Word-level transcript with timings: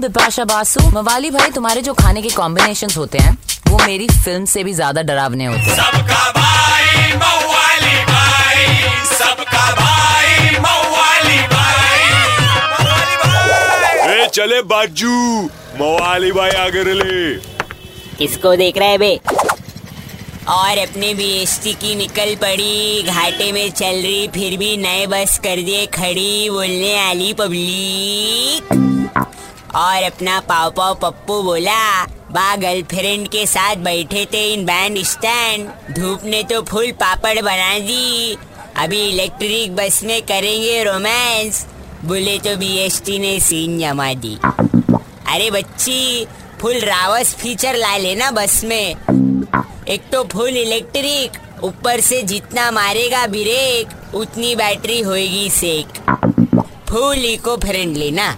बिपाशा 0.00 0.44
बासु 0.44 0.80
मवाली 0.90 1.30
भाई 1.30 1.50
तुम्हारे 1.50 1.80
जो 1.82 1.92
खाने 1.94 2.22
के 2.22 2.28
कॉम्बिनेशन 2.30 2.88
होते 2.96 3.18
हैं 3.18 3.36
वो 3.68 3.78
मेरी 3.78 4.06
फ़िल्म 4.08 4.44
से 4.44 4.64
भी 4.64 4.72
ज़्यादा 4.74 5.02
डरावने 5.02 5.46
होते 5.46 5.60
हैं। 5.60 5.76
सबका 5.76 6.22
भाई 6.32 7.12
मवाली 7.14 7.96
भाई 8.04 8.64
सबका 9.08 9.66
भाई 9.74 10.50
मवाली 10.58 11.40
भाई। 11.52 12.00
ए 14.12 14.26
चले 14.34 14.60
बाजू 14.64 15.16
मवाली 15.80 16.32
भाई 16.32 16.50
आगे 16.64 16.82
ले 16.92 17.34
किसको 18.18 18.56
देख 18.56 18.78
रहा 18.78 18.88
है 18.88 18.98
बे? 18.98 19.14
और 20.50 20.78
अपने 20.78 21.12
बीएसटी 21.14 21.72
की 21.80 21.94
निकल 21.94 22.34
पड़ी 22.36 23.02
घाटे 23.04 23.50
में 23.52 23.70
चल 23.72 24.02
रही 24.02 24.26
फिर 24.34 24.56
भी 24.58 24.76
नए 24.76 25.06
बस 25.06 25.38
कर 25.44 25.62
दिए 25.62 25.86
खड़ी 25.94 26.50
बोलने 26.50 26.96
आली 27.00 27.32
पब्लिक। 27.40 28.78
और 29.76 30.02
अपना 30.02 30.38
पाव 30.40 30.70
पाव 30.70 30.94
पप्पू 31.02 31.42
बोला 31.42 32.04
बा 32.32 32.54
गर्लफ्रेंड 32.56 33.28
के 33.28 33.44
साथ 33.46 33.76
बैठे 33.84 34.24
थे 34.32 34.42
इन 34.52 34.64
बैंड 34.66 35.02
स्टैंड 35.04 35.68
धूप 35.94 36.24
ने 36.24 36.42
तो 36.42 36.62
फुल 36.62 36.90
पापड़ 37.00 37.40
बना 37.40 37.78
दी। 37.78 38.36
अभी 38.76 39.00
इलेक्ट्रिक 39.08 39.74
बस 39.76 40.02
में 40.04 40.20
करेंगे 40.22 40.82
रोमांस 40.84 41.66
बोले 42.04 42.38
तो 42.38 42.56
बीएसटी 42.56 43.18
ने 43.18 43.38
सीन 43.40 43.78
जमा 43.78 44.12
दी। 44.14 44.36
अरे 44.44 45.50
बच्ची, 45.50 46.26
फुल 46.60 46.78
रावस 46.80 47.34
फीचर 47.34 47.76
ला 47.76 47.96
लेना 47.96 48.30
बस 48.30 48.62
में। 48.64 48.94
एक 49.88 50.10
तो 50.12 50.22
फुल 50.24 50.56
इलेक्ट्रिक 50.56 51.64
ऊपर 51.64 52.00
से 52.00 52.22
जितना 52.22 52.70
मारेगा 52.70 53.26
ब्रेक 53.26 54.14
उतनी 54.14 54.54
बैटरी 54.56 55.00
होएगी 55.00 55.48
सेक 55.50 55.98
फुल 56.90 57.24
इको 57.24 57.56
फ्रेंडली 57.56 58.10
ना? 58.10 58.36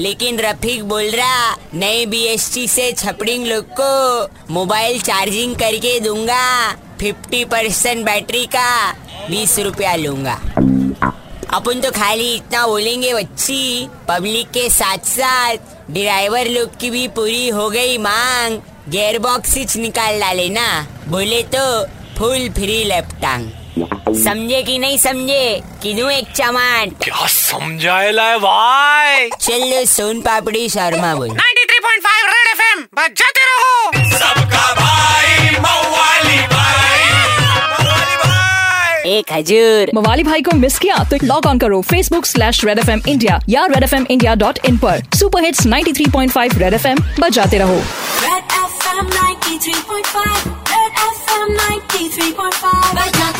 लेकिन 0.00 0.38
रफीक 0.38 0.84
बोल 0.84 1.10
रहा 1.10 1.56
नए 1.74 2.04
बीएसटी 2.06 2.66
से 2.68 2.92
छपड़िंग 2.92 3.46
लोग 3.46 3.66
को 3.80 4.52
मोबाइल 4.52 5.00
चार्जिंग 5.00 5.54
करके 5.56 5.98
दूँगा। 6.00 6.76
50 6.98 7.44
परसेंट 7.44 8.04
बैटरी 8.06 8.44
का 8.46 8.92
बीस 9.30 9.58
रुपया 9.58 9.94
लूँगा। 9.94 10.34
अपन 11.54 11.80
तो 11.80 11.90
खाली 11.90 12.34
इतना 12.34 12.66
बोलेंगे, 12.66 13.14
बच्ची। 13.14 13.88
पब्लिक 14.08 14.50
के 14.50 14.68
साथ 14.70 15.06
साथ 15.06 15.56
ड्राइवर 15.90 16.48
लोग 16.48 16.78
की 16.80 16.90
भी 16.90 17.06
पूरी 17.08 17.48
हो 17.48 17.70
गई 17.70 17.98
मांग। 17.98 18.58
गेयर 18.88 19.18
बॉक्स 19.18 19.76
निकाल 19.76 20.20
डाले 20.20 20.48
ना। 20.48 20.68
बोले 21.08 21.42
तो 21.54 21.84
फुल 22.18 22.48
फ्री 22.48 22.84
लेफ्टांग 22.84 23.50
समझे 24.14 24.62
कि 24.62 24.78
नहीं 24.78 24.98
समझे? 24.98 25.62
किनू 25.82 26.08
एक 26.08 26.26
चमान? 26.36 26.90
क्या 26.90 27.26
समझाएला 27.26 28.22
है 28.22 28.38
भाई? 28.38 29.28
चलो 29.40 29.84
सोन 29.84 30.20
पापड़ी 30.20 30.68
शर्मा 30.68 31.14
बोल। 31.14 31.28
93.5 31.28 32.26
रेड 32.26 32.48
एफएम 32.50 32.80
बजाते 32.80 33.40
रहो। 33.40 33.92
सबका 34.18 34.74
भाई 34.74 35.50
मवाली 35.50 36.38
भाई। 36.38 37.04
मवाली 37.56 38.16
भाई। 38.16 39.10
एक 39.10 39.32
हजूर। 39.32 39.90
मवाली 39.94 40.22
भाई 40.22 40.42
को 40.42 40.56
मिस 40.56 40.78
किया 40.78 40.96
तो 40.96 41.16
लॉग 41.24 41.46
ऑन 41.46 41.58
करो 41.58 41.82
Facebook 41.82 42.26
slash 42.26 42.64
Red 42.64 42.78
FM 42.78 42.90
India 42.90 43.02
India 43.08 43.40
या 43.48 43.66
Red 43.66 43.82
FM 43.82 43.94
India 43.94 44.06
dot 44.10 44.34
in 44.34 44.58
इन 44.64 44.76
पर। 44.76 45.02
सुपर 45.18 45.44
हिट्स 45.44 45.66
93.5 45.66 46.58
रेड 46.58 46.74
एफ़ 46.74 46.86
एम 46.86 46.98
बजाते 47.20 47.58
रहो। 47.58 47.82
Red 48.20 48.44
FM 48.66 49.06
93.5 49.14 50.44
Red 50.72 50.94
FM 51.10 51.46
93.5 51.60 52.94
बजाते 52.94 53.39